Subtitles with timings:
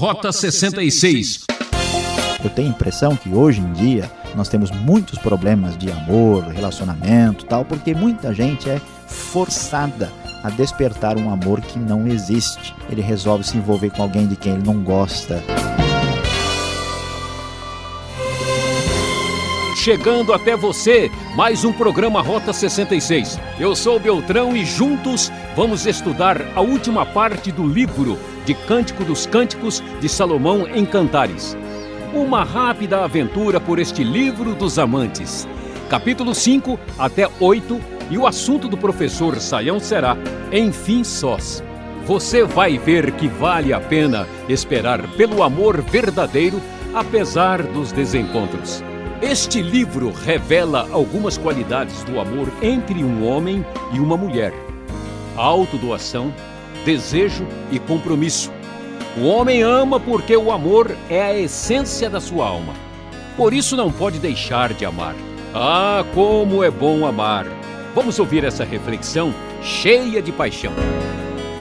[0.00, 1.44] Rota 66.
[2.42, 7.44] Eu tenho a impressão que hoje em dia nós temos muitos problemas de amor, relacionamento,
[7.44, 10.10] tal, porque muita gente é forçada
[10.42, 12.74] a despertar um amor que não existe.
[12.88, 15.44] Ele resolve se envolver com alguém de quem ele não gosta.
[19.76, 23.38] Chegando até você, mais um programa Rota 66.
[23.58, 29.26] Eu sou Beltrão e juntos vamos estudar a última parte do livro de Cântico dos
[29.26, 31.56] Cânticos de Salomão em Cantares.
[32.12, 35.46] Uma rápida aventura por este livro dos amantes.
[35.88, 40.16] Capítulo 5 até 8 e o assunto do professor Saião será
[40.52, 41.62] Enfim Sós.
[42.06, 46.60] Você vai ver que vale a pena esperar pelo amor verdadeiro
[46.94, 48.82] apesar dos desencontros.
[49.22, 54.52] Este livro revela algumas qualidades do amor entre um homem e uma mulher:
[55.36, 56.32] autodoação,
[56.84, 58.50] desejo e compromisso.
[59.16, 62.74] O homem ama porque o amor é a essência da sua alma.
[63.36, 65.14] Por isso não pode deixar de amar.
[65.54, 67.46] Ah, como é bom amar!
[67.94, 70.72] Vamos ouvir essa reflexão cheia de paixão.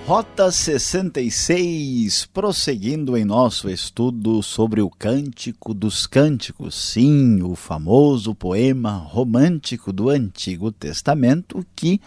[0.05, 8.91] Rota 66, prosseguindo em nosso estudo sobre o Cântico dos Cânticos, sim, o famoso poema
[8.91, 12.01] romântico do Antigo Testamento que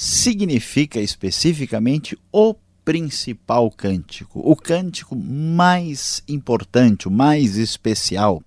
[0.00, 8.42] significa especificamente o principal cântico, o cântico mais importante, o mais especial.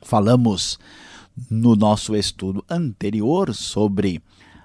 [0.00, 0.78] Falamos
[1.50, 4.22] no nosso estudo anterior sobre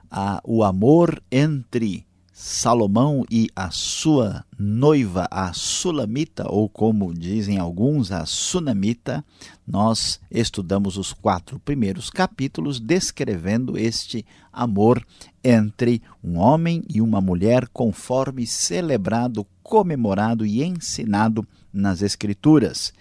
[0.10, 2.06] a, o amor entre
[2.44, 9.24] Salomão e a sua noiva, a Sulamita, ou como dizem alguns, a Sunamita,
[9.66, 15.06] nós estudamos os quatro primeiros capítulos descrevendo este amor
[15.44, 22.92] entre um homem e uma mulher, conforme celebrado, comemorado e ensinado nas Escrituras.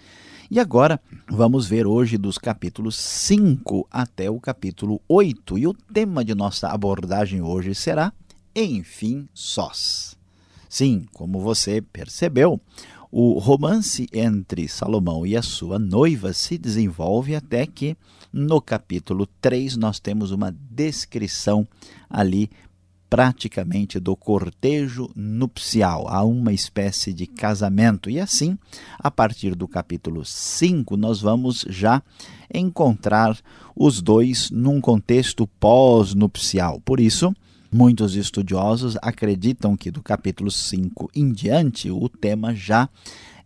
[0.51, 5.57] E agora vamos ver hoje dos capítulos 5 até o capítulo 8.
[5.57, 8.13] E o tema de nossa abordagem hoje será
[8.55, 10.15] enfim sós.
[10.69, 12.59] Sim, como você percebeu,
[13.11, 17.97] o romance entre Salomão e a sua noiva se desenvolve até que
[18.31, 21.67] no capítulo 3 nós temos uma descrição
[22.09, 22.49] ali
[23.09, 28.09] praticamente do cortejo nupcial, há uma espécie de casamento.
[28.09, 28.57] E assim,
[28.97, 32.01] a partir do capítulo 5, nós vamos já
[32.53, 33.37] encontrar
[33.75, 36.79] os dois num contexto pós-nupcial.
[36.79, 37.35] Por isso,
[37.73, 42.89] Muitos estudiosos acreditam que do capítulo 5 em diante o tema já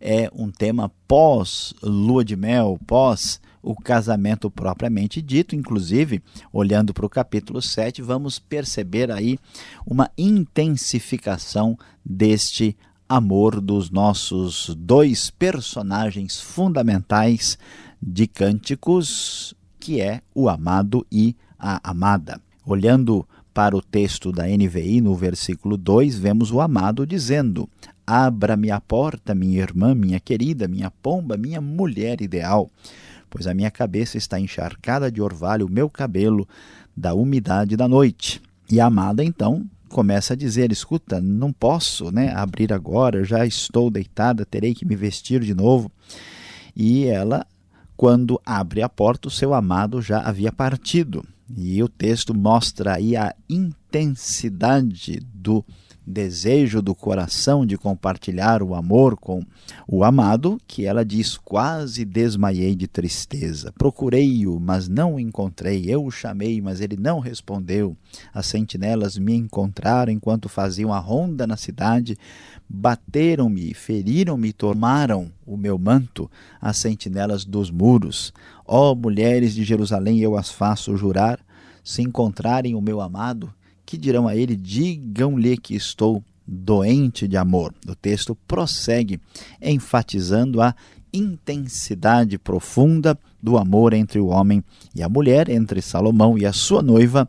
[0.02, 5.56] é um tema pós-lua de mel, pós o casamento propriamente dito.
[5.56, 9.38] Inclusive, olhando para o capítulo 7, vamos perceber aí
[9.86, 12.76] uma intensificação deste
[13.08, 17.60] amor dos nossos dois personagens fundamentais
[18.02, 22.42] de Cânticos, que é o amado e a amada.
[22.66, 27.70] Olhando para o texto da NVI, no versículo 2, vemos o amado dizendo:
[28.06, 32.70] Abra-me a porta, minha irmã, minha querida, minha pomba, minha mulher ideal,
[33.30, 36.46] pois a minha cabeça está encharcada de orvalho, o meu cabelo
[36.96, 38.42] da umidade da noite.
[38.70, 43.90] E a amada, então, começa a dizer: Escuta, não posso né, abrir agora, já estou
[43.90, 45.90] deitada, terei que me vestir de novo.
[46.76, 47.48] E ela,
[47.96, 51.26] quando abre a porta, o seu amado já havia partido.
[51.50, 55.64] E o texto mostra aí a intensidade do
[56.06, 59.44] desejo do coração de compartilhar o amor com
[59.88, 63.74] o amado, que ela diz: Quase desmaiei de tristeza.
[63.78, 65.86] Procurei-o, mas não o encontrei.
[65.88, 67.98] Eu o chamei, mas ele não respondeu.
[68.34, 72.18] As sentinelas me encontraram enquanto faziam a ronda na cidade.
[72.68, 76.30] Bateram-me, feriram-me, tomaram o meu manto,
[76.62, 78.34] as sentinelas dos muros.
[78.66, 81.40] Ó oh, mulheres de Jerusalém, eu as faço jurar,
[81.84, 83.54] se encontrarem o meu amado,
[83.86, 87.74] que dirão a ele: digam-lhe que estou doente de amor.
[87.88, 89.20] O texto prossegue
[89.62, 90.76] enfatizando a
[91.12, 96.82] intensidade profunda do amor entre o homem e a mulher, entre Salomão e a sua
[96.82, 97.28] noiva.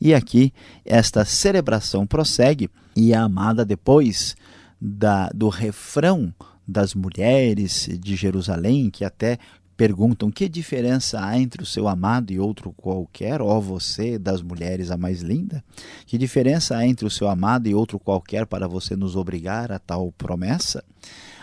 [0.00, 0.52] E aqui
[0.84, 4.34] esta celebração prossegue e a amada depois
[4.80, 6.32] da, do refrão
[6.66, 9.38] das mulheres de Jerusalém, que até
[9.76, 14.90] perguntam que diferença há entre o seu amado e outro qualquer, ó você das mulheres
[14.90, 15.62] a mais linda?
[16.06, 19.78] Que diferença há entre o seu amado e outro qualquer para você nos obrigar a
[19.78, 20.82] tal promessa?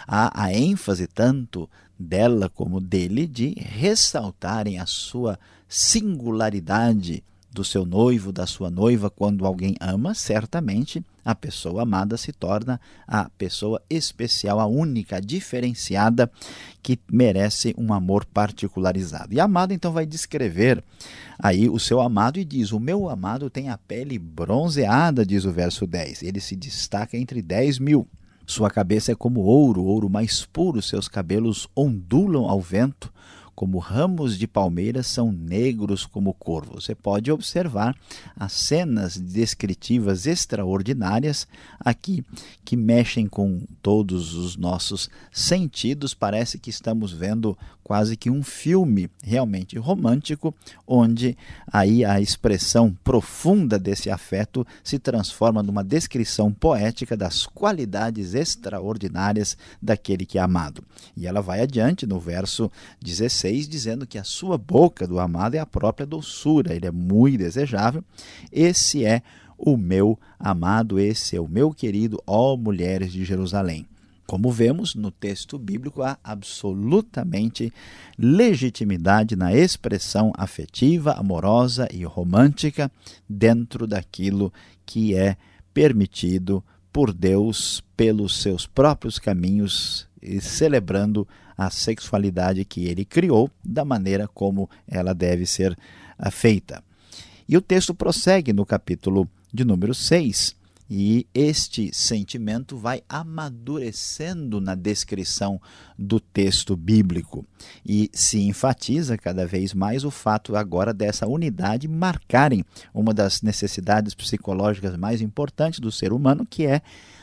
[0.07, 8.31] Há a ênfase tanto dela como dele de ressaltarem a sua singularidade do seu noivo,
[8.31, 14.59] da sua noiva, quando alguém ama, certamente a pessoa amada se torna a pessoa especial,
[14.59, 16.29] a única, diferenciada,
[16.81, 19.33] que merece um amor particularizado.
[19.33, 20.83] E a amada então vai descrever
[21.39, 25.51] aí o seu amado e diz: O meu amado tem a pele bronzeada, diz o
[25.51, 26.23] verso 10.
[26.23, 28.07] Ele se destaca entre 10 mil.
[28.45, 33.12] Sua cabeça é como ouro, ouro mais puro, seus cabelos ondulam ao vento
[33.55, 36.81] como ramos de palmeiras são negros como corvo.
[36.81, 37.95] Você pode observar
[38.35, 41.47] as cenas descritivas extraordinárias
[41.79, 42.23] aqui
[42.65, 46.13] que mexem com todos os nossos sentidos.
[46.13, 50.55] Parece que estamos vendo quase que um filme realmente romântico,
[50.87, 51.37] onde
[51.71, 60.25] aí a expressão profunda desse afeto se transforma numa descrição poética das qualidades extraordinárias daquele
[60.25, 60.83] que é amado.
[61.15, 62.71] E ela vai adiante no verso
[63.01, 67.39] 16, dizendo que a sua boca do amado é a própria doçura, ele é muito
[67.39, 68.03] desejável.
[68.51, 69.21] Esse é
[69.57, 73.85] o meu amado, esse é o meu querido, ó mulheres de Jerusalém.
[74.25, 77.71] Como vemos no texto bíblico, há absolutamente
[78.17, 82.89] legitimidade na expressão afetiva, amorosa e romântica
[83.27, 84.51] dentro daquilo
[84.85, 85.35] que é
[85.73, 90.07] permitido por Deus pelos seus próprios caminhos,
[90.39, 95.77] celebrando a sexualidade que ele criou da maneira como ela deve ser
[96.31, 96.83] feita.
[97.47, 100.55] E o texto prossegue no capítulo de número 6
[100.89, 105.59] e este sentimento vai amadurecendo na descrição
[105.97, 107.45] do texto bíblico
[107.85, 112.63] e se enfatiza cada vez mais o fato agora dessa unidade marcarem
[112.93, 116.81] uma das necessidades psicológicas mais importantes do ser humano, que é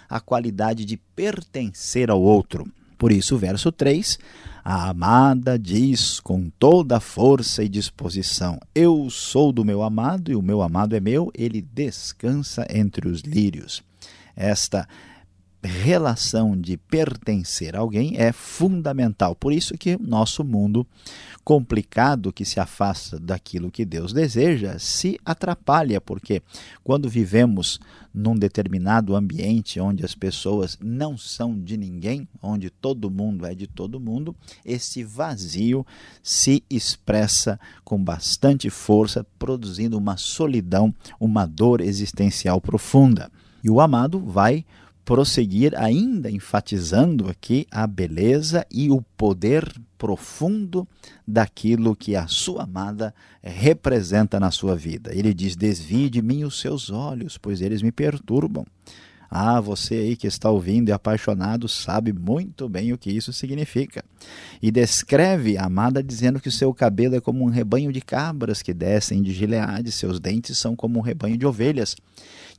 [0.08, 2.66] a qualidade de pertencer ao outro.
[3.00, 4.18] Por isso, verso 3
[4.62, 10.42] a amada diz com toda força e disposição: Eu sou do meu amado e o
[10.42, 13.82] meu amado é meu, ele descansa entre os lírios.
[14.36, 14.86] Esta
[15.62, 19.34] relação de pertencer a alguém é fundamental.
[19.34, 20.86] Por isso que nosso mundo
[21.44, 26.42] complicado que se afasta daquilo que Deus deseja se atrapalha, porque
[26.82, 27.78] quando vivemos
[28.12, 33.66] num determinado ambiente onde as pessoas não são de ninguém, onde todo mundo é de
[33.66, 34.34] todo mundo,
[34.64, 35.86] esse vazio
[36.22, 43.30] se expressa com bastante força, produzindo uma solidão, uma dor existencial profunda.
[43.62, 44.64] E o amado vai
[45.10, 49.68] prosseguir ainda enfatizando aqui a beleza e o poder
[49.98, 50.86] profundo
[51.26, 53.12] daquilo que a sua amada
[53.42, 55.12] representa na sua vida.
[55.12, 58.64] Ele diz: Desvie de mim os seus olhos, pois eles me perturbam.
[59.28, 64.04] Ah, você aí que está ouvindo e apaixonado sabe muito bem o que isso significa.
[64.62, 68.62] E descreve a amada dizendo que o seu cabelo é como um rebanho de cabras
[68.62, 71.96] que descem de Gileade, seus dentes são como um rebanho de ovelhas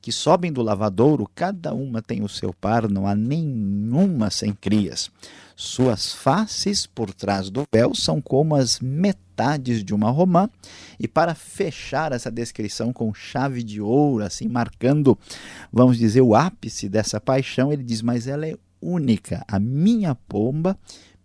[0.01, 5.11] que sobem do lavadouro, cada uma tem o seu par, não há nenhuma sem crias.
[5.55, 10.49] Suas faces por trás do véu são como as metades de uma romã,
[10.99, 15.17] e para fechar essa descrição com chave de ouro, assim marcando,
[15.71, 20.75] vamos dizer, o ápice dessa paixão, ele diz: Mas ela é única, a minha pomba,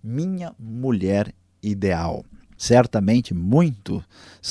[0.04, 1.32] minha mulher
[1.62, 2.24] ideal.
[2.58, 4.02] Certamente muitos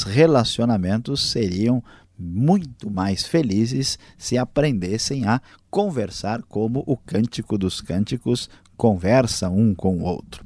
[0.06, 1.84] relacionamentos seriam
[2.18, 9.98] muito mais felizes se aprendessem a conversar como o Cântico dos Cânticos conversa um com
[9.98, 10.46] o outro.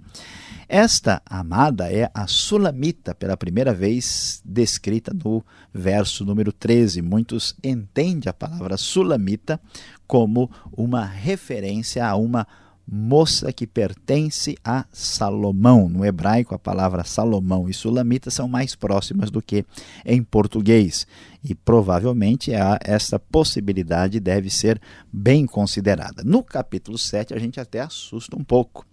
[0.72, 7.02] Esta amada é a Sulamita, pela primeira vez descrita no verso número 13.
[7.02, 9.60] Muitos entendem a palavra Sulamita
[10.06, 12.48] como uma referência a uma
[12.92, 15.88] moça que pertence a Salomão.
[15.88, 19.64] No hebraico, a palavra Salomão e Sulamita são mais próximas do que
[20.06, 21.06] em português.
[21.44, 24.82] E provavelmente a, essa possibilidade deve ser
[25.14, 26.24] bem considerada.
[26.24, 28.86] No capítulo 7, a gente até assusta um pouco,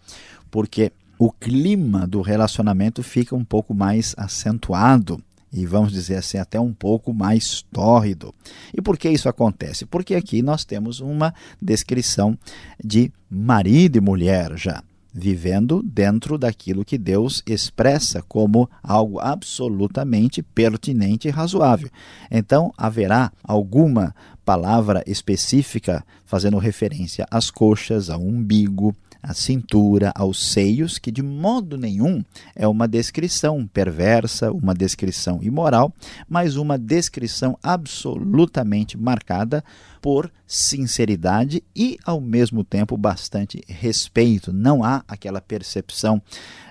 [0.51, 5.23] porque o clima do relacionamento fica um pouco mais acentuado
[5.53, 8.35] e vamos dizer assim, até um pouco mais tórrido.
[8.75, 9.87] E por que isso acontece?
[9.87, 12.39] Porque aqui nós temos uma descrição
[12.83, 14.83] de marido e mulher já
[15.17, 21.89] vivendo dentro daquilo que Deus expressa como algo absolutamente pertinente e razoável.
[22.31, 28.95] Então, haverá alguma palavra específica fazendo referência às coxas, ao umbigo,
[29.27, 35.93] à cintura, aos seios, que de modo nenhum é uma descrição perversa, uma descrição imoral,
[36.29, 39.65] mas uma descrição absolutamente marcada
[40.01, 44.53] por sinceridade e, ao mesmo tempo, bastante respeito.
[44.53, 46.23] Não há aquela percepção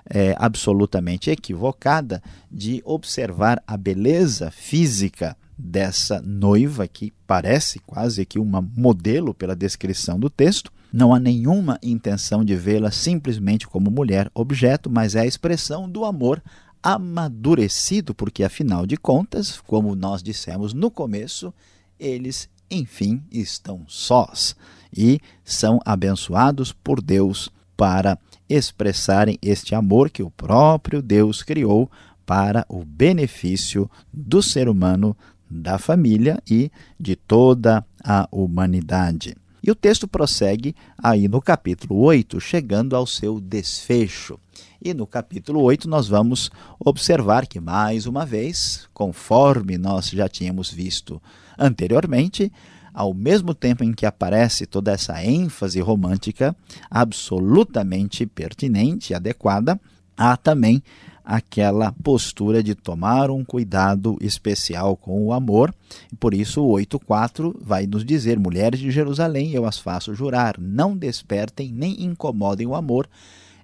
[0.10, 8.62] é, absolutamente equivocada de observar a beleza física dessa noiva que parece quase que uma
[8.62, 10.72] modelo pela descrição do texto.
[10.92, 16.06] Não há nenhuma intenção de vê-la simplesmente como mulher objeto, mas é a expressão do
[16.06, 16.42] amor
[16.82, 21.54] amadurecido, porque afinal de contas, como nós dissemos no começo,
[22.00, 24.56] eles enfim estão sós
[24.96, 31.90] e são abençoados por Deus para expressarem este amor que o próprio Deus criou
[32.26, 35.16] para o benefício do ser humano,
[35.50, 39.36] da família e de toda a humanidade.
[39.64, 44.40] E o texto prossegue aí no capítulo 8, chegando ao seu desfecho.
[44.80, 50.70] E no capítulo 8 nós vamos observar que, mais uma vez, conforme nós já tínhamos
[50.70, 51.20] visto
[51.58, 52.52] anteriormente,
[52.94, 56.56] ao mesmo tempo em que aparece toda essa ênfase romântica
[56.90, 59.80] absolutamente pertinente e adequada,
[60.16, 60.84] há também
[61.26, 65.74] aquela postura de tomar um cuidado especial com o amor.
[66.20, 70.96] Por isso, o 8.4 vai nos dizer: Mulheres de Jerusalém, eu as faço jurar, não
[70.96, 73.10] despertem nem incomodem o amor,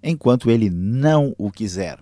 [0.02, 2.00] enquanto ele não o quiser.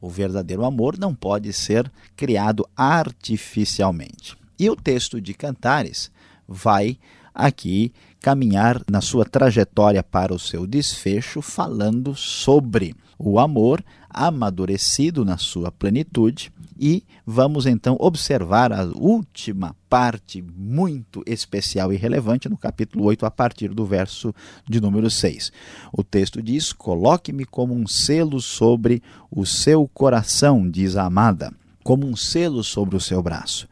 [0.00, 4.36] O verdadeiro amor não pode ser criado artificialmente.
[4.58, 6.10] E o texto de Cantares
[6.46, 6.98] vai
[7.34, 15.38] aqui caminhar na sua trajetória para o seu desfecho, falando sobre o amor amadurecido na
[15.38, 16.52] sua plenitude.
[16.80, 23.30] E vamos então observar a última parte muito especial e relevante no capítulo 8, a
[23.30, 24.32] partir do verso
[24.68, 25.50] de número 6.
[25.92, 32.06] O texto diz: Coloque-me como um selo sobre o seu coração, diz a amada, como
[32.06, 33.68] um selo sobre o seu braço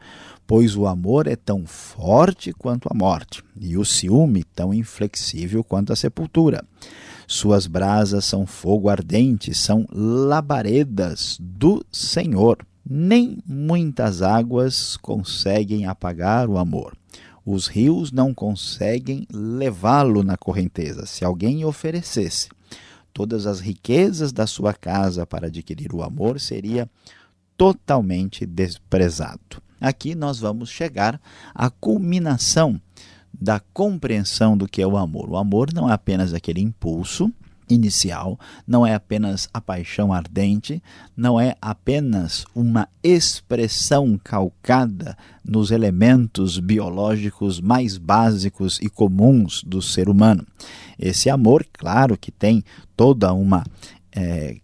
[0.47, 5.91] pois o amor é tão forte quanto a morte, e o ciúme tão inflexível quanto
[5.91, 6.63] a sepultura.
[7.29, 12.65] Suas brasas são fogo ardente, são labaredas do Senhor.
[12.89, 16.95] Nem muitas águas conseguem apagar o amor.
[17.45, 21.05] Os rios não conseguem levá-lo na correnteza.
[21.05, 22.47] Se alguém oferecesse
[23.13, 26.89] todas as riquezas da sua casa para adquirir o amor, seria
[27.57, 29.61] totalmente desprezado.
[29.81, 31.19] Aqui nós vamos chegar
[31.53, 32.81] à culminação
[33.39, 35.29] da compreensão do que é o amor.
[35.29, 37.31] O amor não é apenas aquele impulso
[37.69, 40.81] inicial, não é apenas a paixão ardente,
[41.15, 50.09] não é apenas uma expressão calcada nos elementos biológicos mais básicos e comuns do ser
[50.09, 50.45] humano.
[50.97, 52.63] Esse amor, claro que tem
[52.95, 53.63] toda uma
[54.15, 54.57] é,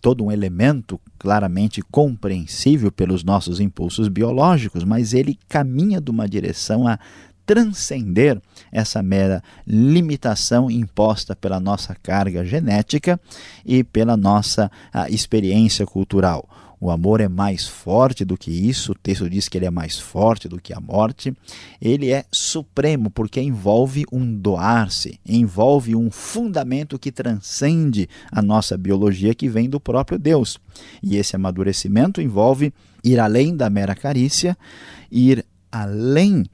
[0.00, 6.86] todo um elemento claramente compreensível pelos nossos impulsos biológicos, mas ele caminha de uma direção
[6.86, 6.98] a
[7.46, 13.18] transcender essa mera limitação imposta pela nossa carga genética
[13.64, 14.70] e pela nossa
[15.08, 16.48] experiência cultural.
[16.78, 19.98] O amor é mais forte do que isso, o texto diz que ele é mais
[19.98, 21.34] forte do que a morte.
[21.80, 29.34] Ele é supremo porque envolve um doar-se, envolve um fundamento que transcende a nossa biologia
[29.34, 30.58] que vem do próprio Deus.
[31.02, 34.56] E esse amadurecimento envolve ir além da mera carícia,
[35.10, 36.44] ir além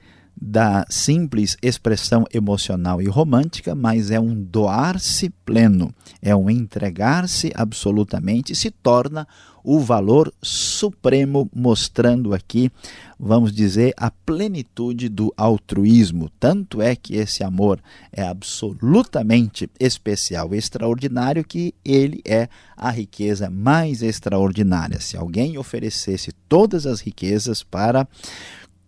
[0.45, 8.53] da simples expressão emocional e romântica, mas é um doar-se pleno, é um entregar-se absolutamente,
[8.57, 9.27] se torna
[9.63, 12.73] o valor supremo, mostrando aqui,
[13.17, 16.29] vamos dizer, a plenitude do altruísmo.
[16.41, 17.79] Tanto é que esse amor
[18.13, 25.01] é absolutamente especial, extraordinário, que ele é a riqueza mais extraordinária.
[25.01, 28.09] Se alguém oferecesse todas as riquezas para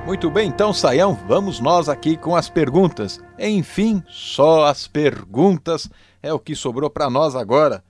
[0.10, 3.22] Muito bem, então, Saião, vamos nós aqui com as perguntas.
[3.38, 5.88] Enfim, só as perguntas
[6.24, 7.84] é o que sobrou para nós agora.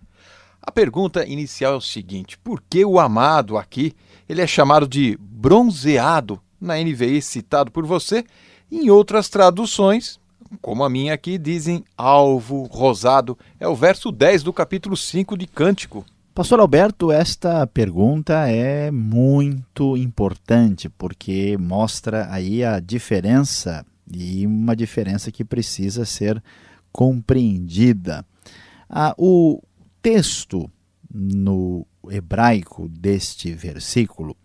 [0.62, 3.96] A pergunta inicial é o seguinte: por que o amado aqui
[4.28, 8.26] ele é chamado de bronzeado na NVI citado por você?
[8.70, 10.20] Em outras traduções,
[10.62, 13.40] como a minha aqui, dizem alvo rosado.
[13.58, 16.06] É o verso 10 do capítulo 5 de Cântico.
[16.34, 25.32] Pastor Alberto, esta pergunta é muito importante porque mostra aí a diferença e uma diferença
[25.32, 26.42] que precisa ser
[26.92, 28.26] compreendida.
[28.90, 29.62] Ah, o
[30.02, 30.70] texto
[31.14, 34.38] no hebraico deste versículo,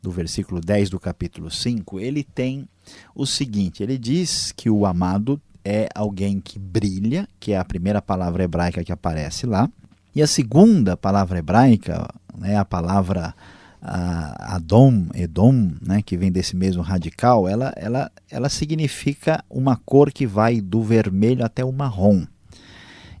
[0.00, 2.68] do versículo 10 do capítulo 5, ele tem
[3.12, 8.00] o seguinte: ele diz que o amado é alguém que brilha, que é a primeira
[8.00, 9.68] palavra hebraica que aparece lá,
[10.14, 13.34] e a segunda palavra hebraica, né, a palavra
[13.82, 20.26] Adom, Edom, né, que vem desse mesmo radical, ela, ela, ela significa uma cor que
[20.26, 22.24] vai do vermelho até o marrom.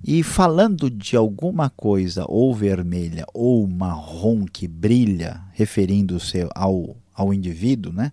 [0.02, 7.92] E falando de alguma coisa ou vermelha ou marrom que brilha, referindo-se ao, ao indivíduo,
[7.92, 8.12] né,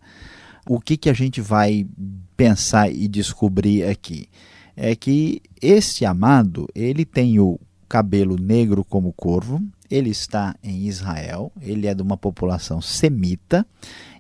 [0.69, 1.88] o que, que a gente vai
[2.36, 4.27] pensar e descobrir aqui?
[4.75, 11.51] É que este amado, ele tem o cabelo negro como corvo, ele está em Israel,
[11.62, 13.65] ele é de uma população semita,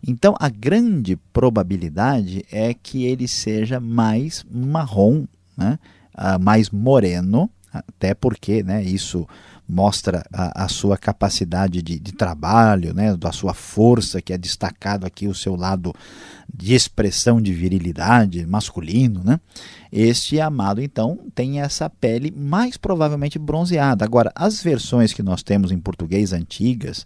[0.05, 5.25] então a grande probabilidade é que ele seja mais marrom,
[5.57, 5.77] né?
[6.17, 7.49] uh, mais moreno,
[7.87, 9.27] até porque né, isso
[9.67, 15.05] mostra a, a sua capacidade de, de, trabalho, né, da sua força, que é destacado
[15.05, 15.93] aqui o seu lado
[16.53, 19.21] de expressão de virilidade masculino.
[19.23, 19.39] Né?
[19.91, 24.05] Este amado, então, tem essa pele mais provavelmente bronzeada.
[24.05, 27.05] Agora, as versões que nós temos em português antigas,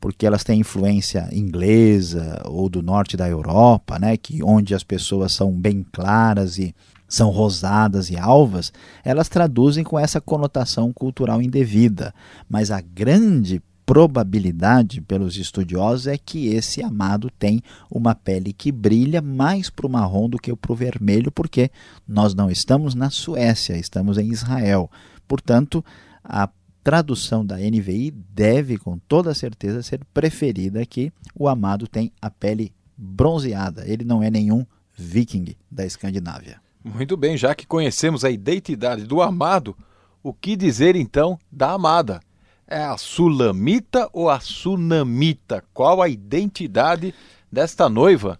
[0.00, 5.32] porque elas têm influência inglesa ou do norte da Europa, né, que onde as pessoas
[5.32, 6.72] são bem claras e
[7.08, 8.72] são rosadas e alvas,
[9.04, 12.14] elas traduzem com essa conotação cultural indevida.
[12.48, 19.22] Mas a grande probabilidade pelos estudiosos é que esse amado tem uma pele que brilha
[19.22, 21.70] mais para o marrom do que para o vermelho, porque
[22.06, 24.90] nós não estamos na Suécia, estamos em Israel.
[25.28, 25.84] Portanto,
[26.24, 26.48] a
[26.82, 32.72] tradução da NVI deve com toda certeza ser preferida que o amado tem a pele
[32.96, 33.84] bronzeada.
[33.86, 34.66] Ele não é nenhum
[34.96, 36.65] viking da Escandinávia.
[36.94, 39.76] Muito bem, já que conhecemos a identidade do amado,
[40.22, 42.20] o que dizer então da amada?
[42.64, 45.64] É a sulamita ou a sunamita?
[45.74, 47.12] Qual a identidade
[47.50, 48.38] desta noiva?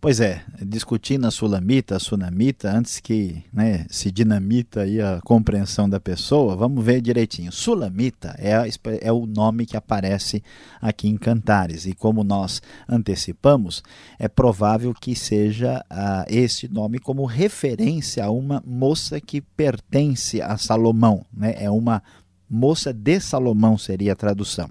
[0.00, 5.90] Pois é, discutindo a sulamita, a sunamita, antes que né, se dinamita aí a compreensão
[5.90, 7.52] da pessoa, vamos ver direitinho.
[7.52, 8.64] Sulamita é, a,
[9.02, 10.42] é o nome que aparece
[10.80, 13.82] aqui em Cantares, e como nós antecipamos,
[14.18, 20.56] é provável que seja uh, esse nome como referência a uma moça que pertence a
[20.56, 21.54] Salomão, né?
[21.58, 22.02] é uma
[22.48, 24.70] moça de Salomão, seria a tradução.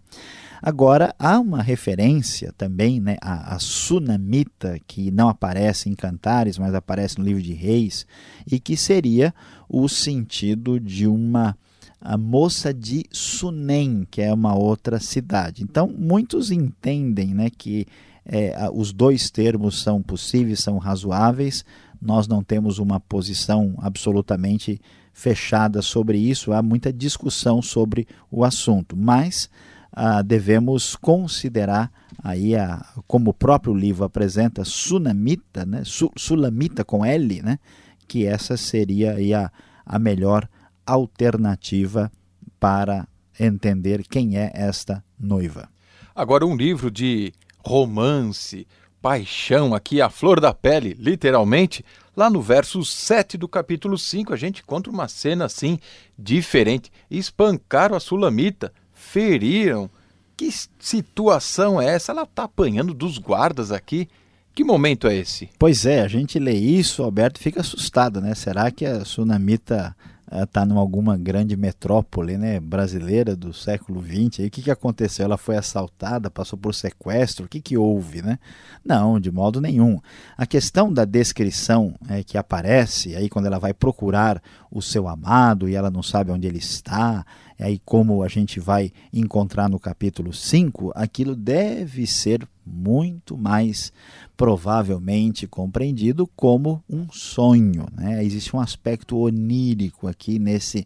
[0.61, 6.73] Agora, há uma referência também né, a, a Sunamita, que não aparece em Cantares, mas
[6.73, 8.05] aparece no livro de Reis,
[8.49, 9.33] e que seria
[9.69, 11.55] o sentido de uma
[12.01, 15.63] a moça de Sunem, que é uma outra cidade.
[15.63, 17.85] Então, muitos entendem né, que
[18.25, 21.65] é, os dois termos são possíveis, são razoáveis.
[22.01, 24.79] Nós não temos uma posição absolutamente
[25.11, 29.49] fechada sobre isso, há muita discussão sobre o assunto, mas
[29.91, 31.91] ah, devemos considerar
[32.23, 37.59] aí a, como o próprio livro apresenta sunamita, né, Su, sulamita com L, né,
[38.07, 39.51] que essa seria aí a,
[39.85, 40.47] a melhor
[40.85, 42.11] alternativa
[42.59, 43.07] para
[43.39, 45.69] entender quem é esta noiva.
[46.15, 47.31] Agora um livro de
[47.65, 48.67] romance,
[49.01, 54.37] paixão aqui a flor da pele, literalmente, lá no verso 7 do capítulo 5, a
[54.37, 55.79] gente encontra uma cena assim
[56.17, 56.91] diferente.
[57.09, 59.89] Espancaram a sulamita, feriram.
[60.35, 62.11] Que situação é essa?
[62.11, 64.07] Ela está apanhando dos guardas aqui.
[64.53, 65.49] Que momento é esse?
[65.57, 68.35] Pois é, a gente lê isso, Alberto fica assustado, né?
[68.35, 69.95] Será que a Sunamita
[70.43, 74.45] está em alguma grande metrópole né, brasileira do século XX.
[74.45, 75.25] o que, que aconteceu?
[75.25, 77.45] Ela foi assaltada, passou por sequestro?
[77.45, 78.21] O que, que houve?
[78.21, 78.37] Né?
[78.85, 79.99] Não, de modo nenhum.
[80.37, 85.67] A questão da descrição é, que aparece aí quando ela vai procurar o seu amado
[85.67, 87.25] e ela não sabe onde ele está,
[87.59, 93.91] aí como a gente vai encontrar no capítulo 5, aquilo deve ser muito mais
[94.37, 97.85] provavelmente compreendido como um sonho.
[97.93, 98.23] Né?
[98.23, 100.85] Existe um aspecto onírico aqui nesse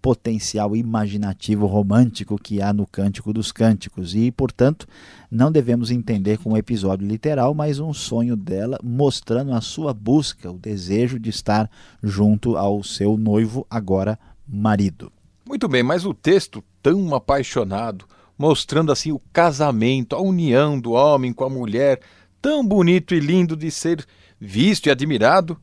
[0.00, 4.86] potencial imaginativo romântico que há no Cântico dos Cânticos e, portanto,
[5.30, 10.50] não devemos entender como um episódio literal, mas um sonho dela mostrando a sua busca,
[10.50, 11.70] o desejo de estar
[12.02, 15.10] junto ao seu noivo, agora marido.
[15.46, 21.32] Muito bem, mas o texto tão apaixonado, mostrando assim o casamento, a união do homem
[21.32, 22.00] com a mulher,
[22.40, 24.06] tão bonito e lindo de ser
[24.40, 25.60] visto e admirado,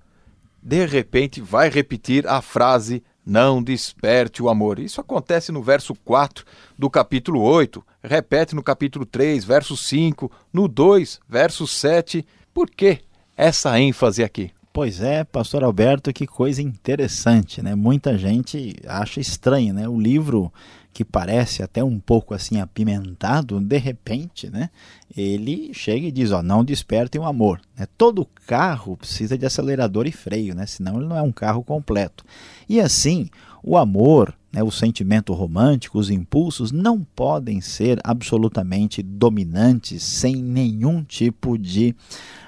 [0.61, 4.79] de repente vai repetir a frase não desperte o amor.
[4.79, 6.45] Isso acontece no verso 4
[6.77, 12.25] do capítulo 8, repete no capítulo 3, verso 5, no 2, verso 7.
[12.53, 12.99] Por que
[13.35, 14.51] essa ênfase aqui?
[14.73, 17.75] Pois é, pastor Alberto, que coisa interessante, né?
[17.75, 19.87] Muita gente acha estranho, né?
[19.89, 20.51] O livro
[20.93, 24.69] que parece até um pouco assim apimentado, de repente, né,
[25.15, 27.61] ele chega e diz, ó, não despertem o amor.
[27.77, 27.87] Né?
[27.97, 30.65] Todo carro precisa de acelerador e freio, né?
[30.65, 32.25] senão ele não é um carro completo.
[32.67, 33.29] E assim,
[33.63, 41.03] o amor, né, o sentimento romântico, os impulsos não podem ser absolutamente dominantes sem nenhum
[41.03, 41.95] tipo de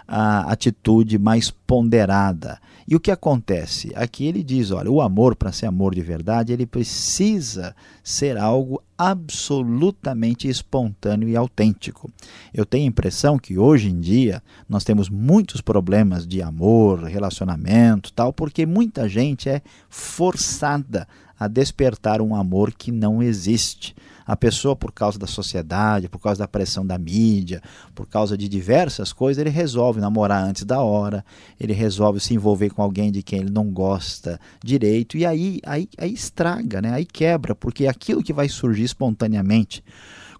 [0.08, 2.60] uh, atitude mais ponderada.
[2.88, 3.92] E o que acontece?
[3.96, 8.82] Aqui ele diz: olha, o amor, para ser amor de verdade, ele precisa ser algo
[8.98, 12.12] absolutamente espontâneo e autêntico.
[12.54, 18.12] Eu tenho a impressão que hoje em dia nós temos muitos problemas de amor, relacionamento,
[18.14, 21.08] tal, porque muita gente é forçada
[21.40, 23.96] a despertar um amor que não existe.
[24.26, 27.62] A pessoa, por causa da sociedade, por causa da pressão da mídia,
[27.94, 31.26] por causa de diversas coisas, ele resolve namorar antes da hora,
[31.60, 35.90] ele resolve se envolver com alguém de quem ele não gosta direito, e aí, aí,
[35.98, 36.94] aí estraga, né?
[36.94, 39.84] aí quebra, porque aquilo que vai surgir espontaneamente,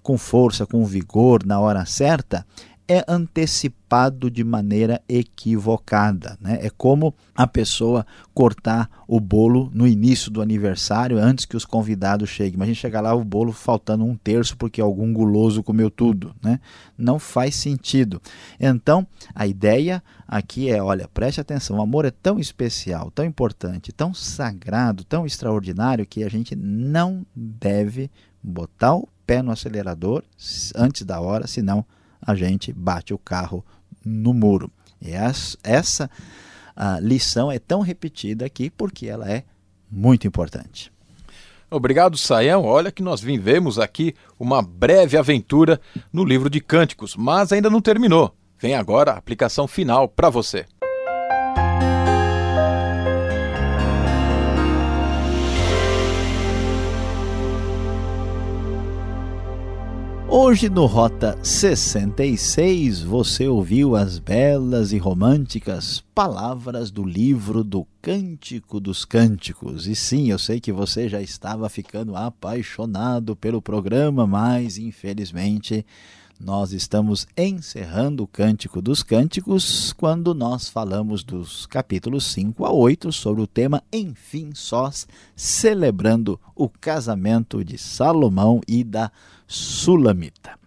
[0.02, 2.46] com força, com vigor, na hora certa,
[2.88, 6.38] é antecipado de maneira equivocada.
[6.42, 6.60] Né?
[6.62, 12.30] É como a pessoa cortar o bolo no início do aniversário, antes que os convidados
[12.30, 12.56] cheguem.
[12.56, 16.36] Imagina chegar lá o bolo faltando um terço porque algum guloso comeu tudo.
[16.44, 16.60] Né?
[16.98, 18.22] Não faz sentido.
[18.60, 23.94] Então, a ideia aqui é: olha, preste atenção, o amor é tão especial, tão importante,
[23.94, 30.24] tão sagrado, tão extraordinário que a gente não deve botar o pé no acelerador
[30.76, 31.86] antes da hora, senão
[32.26, 33.64] a gente bate o carro
[34.04, 34.72] no muro.
[35.02, 36.10] E essa
[37.02, 39.44] lição é tão repetida aqui porque ela é
[39.92, 40.92] muito importante.
[41.70, 42.64] Obrigado, Saião.
[42.64, 45.82] Olha que nós vivemos aqui uma breve aventura
[46.12, 48.36] no livro de Cânticos, mas ainda não terminou.
[48.60, 50.66] Vem agora a aplicação final para você.
[60.36, 68.80] Hoje no Rota 66 você ouviu as belas e românticas palavras do livro do Cântico
[68.80, 69.86] dos Cânticos.
[69.86, 75.86] E sim, eu sei que você já estava ficando apaixonado pelo programa, mas infelizmente
[76.40, 83.12] nós estamos encerrando o Cântico dos Cânticos quando nós falamos dos capítulos 5 a 8
[83.12, 89.12] sobre o tema Enfim Sós, celebrando o casamento de Salomão e da
[89.48, 90.58] Sulamita.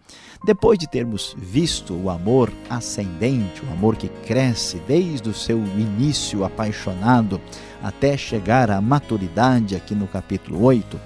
[0.45, 6.45] Depois de termos visto o amor ascendente, o amor que cresce desde o seu início
[6.45, 7.41] apaixonado
[7.81, 10.99] até chegar à maturidade aqui no capítulo 8,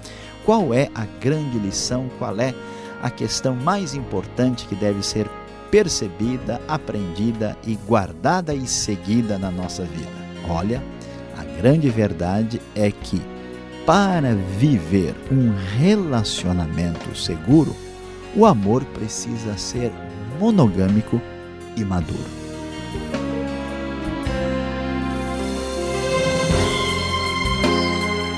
[0.44, 2.54] qual é a grande lição, qual é
[3.02, 5.28] a questão mais importante que deve ser
[5.70, 10.10] percebida, aprendida e guardada e seguida na nossa vida.
[10.48, 10.82] Olha,
[11.36, 13.20] a grande verdade é que
[13.84, 17.74] para viver um relacionamento seguro,
[18.36, 19.90] o amor precisa ser
[20.38, 21.20] monogâmico
[21.76, 22.41] e maduro.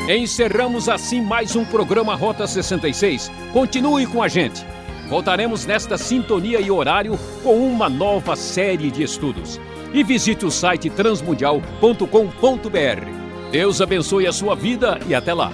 [0.08, 3.32] Encerramos assim mais um programa Rota 66.
[3.54, 4.62] Continue com a gente.
[5.08, 9.58] Voltaremos nesta sintonia e horário com uma nova série de estudos.
[9.94, 13.50] E visite o site transmundial.com.br.
[13.50, 15.50] Deus abençoe a sua vida e até lá.